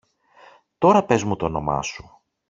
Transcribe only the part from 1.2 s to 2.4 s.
μου τ' όνομα σου.